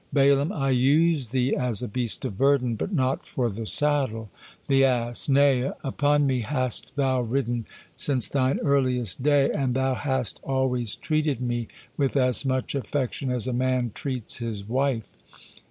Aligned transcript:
Balaam: 0.11 0.51
"I 0.51 0.71
use 0.71 1.27
thee 1.27 1.55
as 1.55 1.83
a 1.83 1.87
beast 1.87 2.25
of 2.25 2.35
burden, 2.35 2.73
but 2.73 2.91
not 2.91 3.23
for 3.23 3.49
the 3.51 3.67
saddle." 3.67 4.31
The 4.67 4.83
ass: 4.83 5.29
"Nay, 5.29 5.69
upon 5.83 6.25
me 6.25 6.39
has 6.39 6.81
thou 6.95 7.21
ridden 7.21 7.67
since 7.95 8.27
thine 8.27 8.57
earliest 8.63 9.21
day, 9.21 9.51
and 9.51 9.75
thou 9.75 9.93
hast 9.93 10.39
always 10.43 10.95
treated 10.95 11.39
me 11.39 11.67
with 11.97 12.17
as 12.17 12.43
much 12.47 12.73
affection 12.73 13.29
as 13.29 13.45
a 13.45 13.53
man 13.53 13.91
treats 13.93 14.37
his 14.37 14.67
wife." 14.67 15.07